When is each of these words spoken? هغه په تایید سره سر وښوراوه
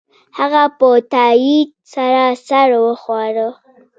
هغه 0.37 0.63
په 0.77 0.89
تایید 1.13 1.69
سره 1.93 2.23
سر 2.47 2.69
وښوراوه 2.83 3.53